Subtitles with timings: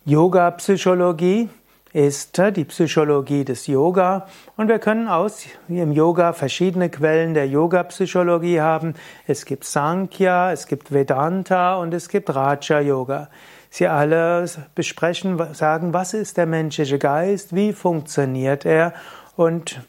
[0.04, 1.48] Yoga-Psychologie
[1.94, 4.26] ist die Psychologie des Yoga
[4.58, 8.92] und wir können aus im Yoga verschiedene Quellen der Yoga-Psychologie haben.
[9.26, 13.30] Es gibt Sankhya, es gibt Vedanta und es gibt Raja Yoga.
[13.76, 18.94] Sie alle besprechen, sagen, was ist der menschliche Geist, wie funktioniert er
[19.36, 19.82] und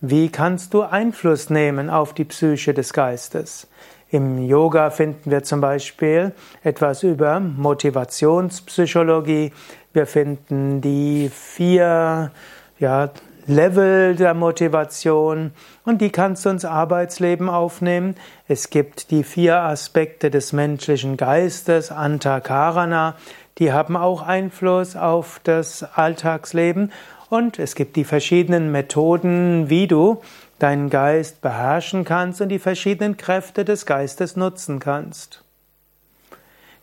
[0.00, 3.68] wie kannst du Einfluss nehmen auf die Psyche des Geistes.
[4.08, 6.32] Im Yoga finden wir zum Beispiel
[6.62, 9.52] etwas über Motivationspsychologie.
[9.92, 12.30] Wir finden die vier
[12.78, 13.10] ja,
[13.46, 15.52] Level der Motivation
[15.84, 18.16] und die kannst du ins Arbeitsleben aufnehmen.
[18.48, 23.14] Es gibt die vier Aspekte des menschlichen Geistes, Antakarana,
[23.58, 26.92] die haben auch Einfluss auf das Alltagsleben
[27.30, 30.20] und es gibt die verschiedenen Methoden, wie du
[30.58, 35.42] deinen Geist beherrschen kannst und die verschiedenen Kräfte des Geistes nutzen kannst.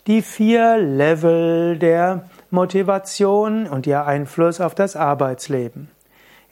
[0.08, 5.90] Die vier Level der Motivation und ihr Einfluss auf das Arbeitsleben.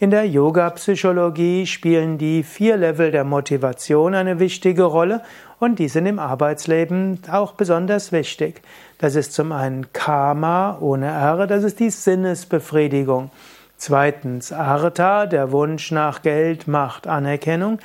[0.01, 5.21] In der Yoga-Psychologie spielen die vier Level der Motivation eine wichtige Rolle
[5.59, 8.63] und die sind im Arbeitsleben auch besonders wichtig.
[8.97, 13.29] Das ist zum einen Karma ohne R, das ist die Sinnesbefriedigung.
[13.77, 17.77] Zweitens Artha, der Wunsch nach Geld, Macht, Anerkennung.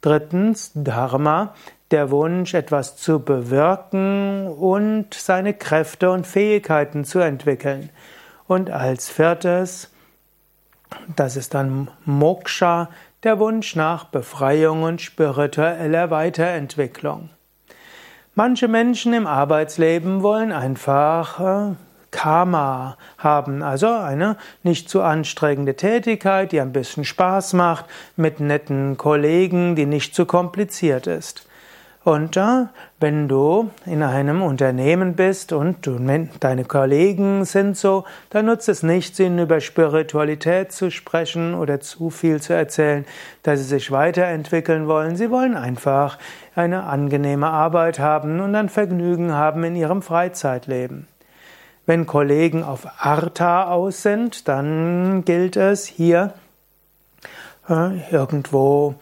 [0.00, 1.56] Drittens Dharma,
[1.90, 7.90] der Wunsch, etwas zu bewirken und seine Kräfte und Fähigkeiten zu entwickeln.
[8.46, 9.90] Und als viertes
[11.16, 12.88] das ist dann Moksha,
[13.22, 17.30] der Wunsch nach Befreiung und spiritueller Weiterentwicklung.
[18.34, 21.74] Manche Menschen im Arbeitsleben wollen einfach äh,
[22.10, 28.96] Karma haben, also eine nicht zu anstrengende Tätigkeit, die ein bisschen Spaß macht, mit netten
[28.96, 31.46] Kollegen, die nicht zu kompliziert ist.
[32.04, 32.66] Und äh,
[33.00, 35.98] wenn du in einem Unternehmen bist und du,
[36.38, 42.10] deine Kollegen sind so, dann nutzt es nichts, ihnen über Spiritualität zu sprechen oder zu
[42.10, 43.06] viel zu erzählen,
[43.42, 45.16] dass sie sich weiterentwickeln wollen.
[45.16, 46.18] Sie wollen einfach
[46.54, 51.08] eine angenehme Arbeit haben und ein Vergnügen haben in ihrem Freizeitleben.
[51.86, 56.34] Wenn Kollegen auf Artha aus sind, dann gilt es hier
[57.68, 58.94] äh, irgendwo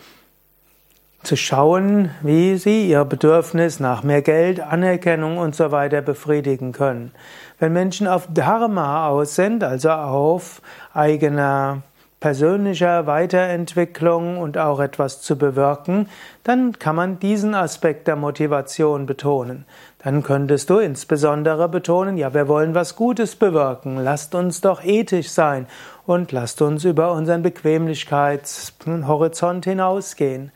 [1.23, 7.13] zu schauen, wie sie ihr Bedürfnis nach mehr Geld, Anerkennung und so weiter befriedigen können.
[7.59, 10.61] Wenn Menschen auf Dharma aus sind, also auf
[10.93, 11.83] eigener
[12.23, 16.09] persönlicher Weiterentwicklung und auch etwas zu bewirken,
[16.45, 19.65] dann kann man diesen Aspekt der Motivation betonen.
[20.05, 25.31] Dann könntest du insbesondere betonen, ja, wir wollen was Gutes bewirken, lasst uns doch ethisch
[25.31, 25.67] sein
[26.07, 30.53] und lasst uns über unseren Bequemlichkeitshorizont hinausgehen.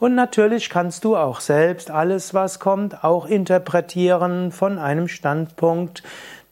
[0.00, 6.02] Und natürlich kannst du auch selbst alles, was kommt, auch interpretieren von einem Standpunkt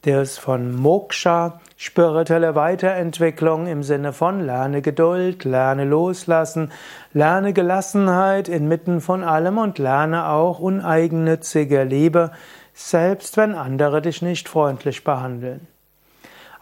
[0.05, 6.73] des von Moksha, spirituelle Weiterentwicklung im Sinne von lerne Geduld, lerne loslassen,
[7.13, 12.31] lerne Gelassenheit inmitten von allem und lerne auch uneigennützige Liebe,
[12.73, 15.67] selbst wenn andere dich nicht freundlich behandeln.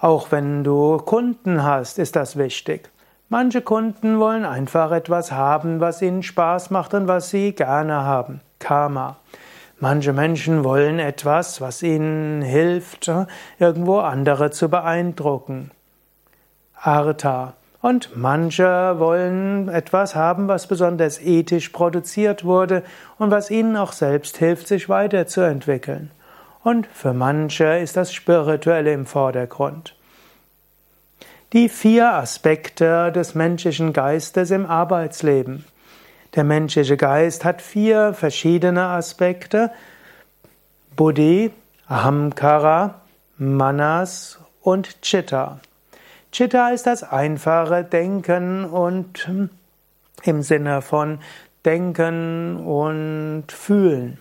[0.01, 2.91] Auch wenn du Kunden hast, ist das wichtig.
[3.37, 8.41] Manche Kunden wollen einfach etwas haben, was ihnen Spaß macht und was sie gerne haben.
[8.61, 9.17] Karma.
[9.81, 13.11] Manche Menschen wollen etwas, was ihnen hilft,
[13.59, 15.73] irgendwo andere zu beeindrucken.
[16.81, 17.55] Artha.
[17.83, 22.85] Und manche wollen etwas haben, was besonders ethisch produziert wurde
[23.19, 26.13] und was ihnen auch selbst hilft, sich weiterzuentwickeln.
[26.63, 29.97] Und für manche ist das Spirituelle im Vordergrund.
[31.53, 35.65] Die vier Aspekte des menschlichen Geistes im Arbeitsleben.
[36.35, 39.71] Der menschliche Geist hat vier verschiedene Aspekte.
[40.97, 41.53] Buddhi,
[41.87, 43.03] Ahamkara,
[43.37, 45.61] Manas und Chitta.
[46.33, 49.51] Chitta ist das einfache Denken und hm,
[50.25, 51.21] im Sinne von
[51.65, 54.19] Denken und Fühlen.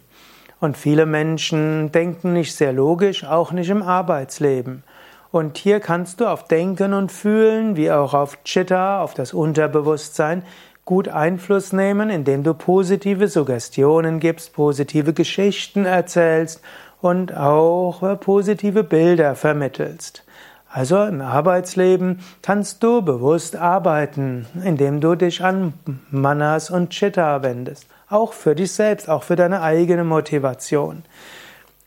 [0.59, 4.83] Und viele Menschen denken nicht sehr logisch, auch nicht im Arbeitsleben.
[5.33, 10.43] Und hier kannst du auf Denken und Fühlen, wie auch auf Chitta, auf das Unterbewusstsein,
[10.85, 16.61] gut Einfluss nehmen, indem du positive Suggestionen gibst, positive Geschichten erzählst
[17.01, 20.23] und auch positive Bilder vermittelst.
[20.69, 25.73] Also im Arbeitsleben kannst du bewusst arbeiten, indem du dich an
[26.11, 27.87] Manas und Chitta wendest.
[28.07, 31.01] Auch für dich selbst, auch für deine eigene Motivation.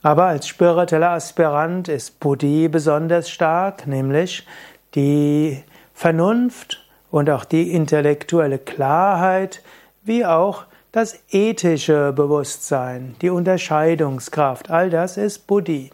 [0.02, 4.46] Aber als spiritueller Aspirant ist Buddhi besonders stark, nämlich
[4.94, 5.62] die
[5.94, 9.62] Vernunft und auch die intellektuelle Klarheit,
[10.02, 15.90] wie auch das ethische Bewusstsein, die Unterscheidungskraft, all das ist Buddhi.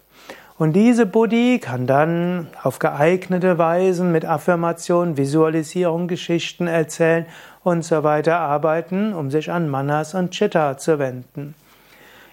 [0.58, 7.26] Und diese Buddhi kann dann auf geeignete Weisen mit Affirmation, Visualisierung, Geschichten erzählen
[7.64, 11.56] und so weiter arbeiten, um sich an Manas und Chitta zu wenden.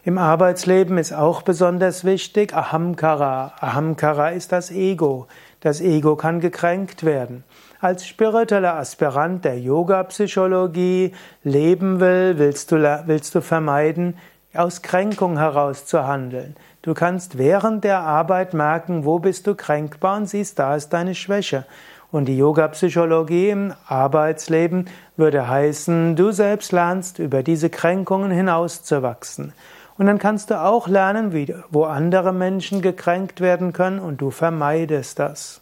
[0.06, 3.51] Im Arbeitsleben ist auch besonders wichtig Ahamkara.
[3.60, 5.28] Ahamkara ist das Ego.
[5.60, 7.44] Das Ego kann gekränkt werden.
[7.81, 11.13] Als spiritueller Aspirant der Yoga-Psychologie
[11.44, 14.18] leben will, willst du, willst du vermeiden,
[14.54, 16.56] aus Kränkung heraus zu handeln.
[16.81, 21.13] Du kannst während der Arbeit merken, wo bist du kränkbar und siehst, da ist deine
[21.13, 21.66] Schwäche.
[22.10, 24.88] Und die Yoga-Psychologie im Arbeitsleben
[25.18, 29.54] würde heißen, du selbst lernst über diese Kränkungen hinauszuwachsen.
[30.00, 34.31] Und dann kannst du auch lernen, wie, wo andere Menschen gekränkt werden können und du
[34.31, 35.60] vermeidest das.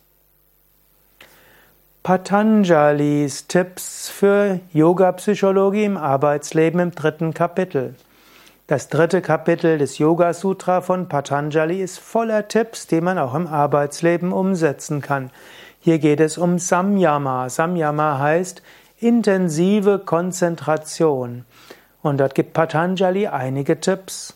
[2.04, 7.96] Patanjalis Tipps für Yoga-Psychologie im Arbeitsleben im dritten Kapitel.
[8.68, 13.48] Das dritte Kapitel des Yoga Sutra von Patanjali ist voller Tipps, die man auch im
[13.48, 15.32] Arbeitsleben umsetzen kann.
[15.80, 17.50] Hier geht es um Samyama.
[17.50, 18.62] Samyama heißt
[19.00, 21.46] intensive Konzentration.
[22.08, 24.34] Und dort gibt Patanjali einige Tipps.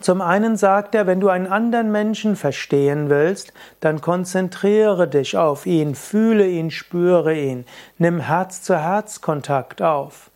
[0.00, 5.66] Zum einen sagt er, wenn du einen anderen Menschen verstehen willst, dann konzentriere dich auf
[5.66, 7.64] ihn, fühle ihn, spüre ihn,
[7.98, 10.30] nimm Herz-zu-Herz-Kontakt auf.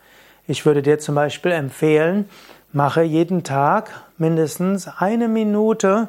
[0.48, 2.28] Ich würde dir zum Beispiel empfehlen,
[2.72, 6.08] mache jeden Tag mindestens eine Minute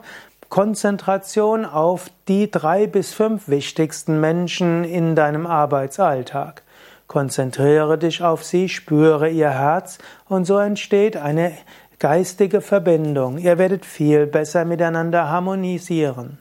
[0.50, 6.64] Konzentration auf die drei bis fünf wichtigsten Menschen in deinem Arbeitsalltag.
[7.08, 9.98] Konzentriere dich auf sie, spüre ihr Herz
[10.28, 11.54] und so entsteht eine
[12.00, 13.38] geistige Verbindung.
[13.38, 16.40] Ihr werdet viel besser miteinander harmonisieren.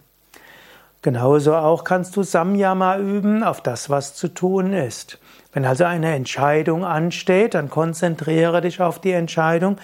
[1.02, 5.18] Genauso auch kannst du Samyama üben auf das, was zu tun ist.
[5.52, 9.76] Wenn also eine Entscheidung ansteht, dann konzentriere dich auf die Entscheidung,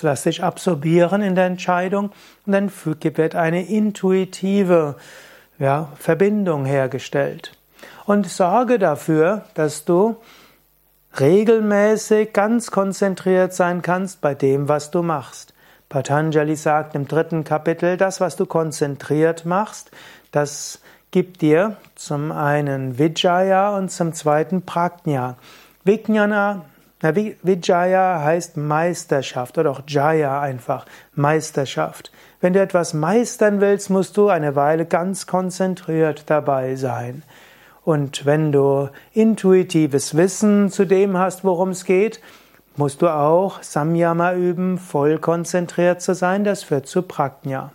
[0.00, 2.10] lass dich absorbieren in der Entscheidung
[2.46, 4.96] und dann wird eine intuitive
[5.58, 7.52] ja, Verbindung hergestellt.
[8.06, 10.16] Und sorge dafür, dass du
[11.18, 15.54] regelmäßig ganz konzentriert sein kannst bei dem, was du machst.
[15.88, 19.90] Patanjali sagt im dritten Kapitel, das, was du konzentriert machst,
[20.30, 20.80] das
[21.10, 25.36] gibt dir zum einen Vijaya und zum zweiten Prajna.
[25.84, 26.64] Vijnana,
[27.00, 32.12] Vijaya heißt Meisterschaft oder auch Jaya einfach, Meisterschaft.
[32.40, 37.22] Wenn du etwas meistern willst, musst du eine Weile ganz konzentriert dabei sein.
[37.86, 42.20] Und wenn du intuitives Wissen zu dem hast, worum es geht,
[42.74, 46.42] musst du auch Samyama üben, voll konzentriert zu sein.
[46.42, 47.70] Das führt zu Prajna.